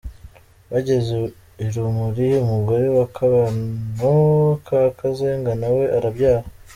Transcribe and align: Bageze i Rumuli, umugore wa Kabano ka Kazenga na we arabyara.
Bageze 0.71 1.15
i 1.63 1.65
Rumuli, 1.73 2.29
umugore 2.45 2.85
wa 2.97 3.05
Kabano 3.15 4.15
ka 4.65 4.81
Kazenga 4.99 5.51
na 5.61 5.69
we 5.75 5.85
arabyara. 5.99 6.47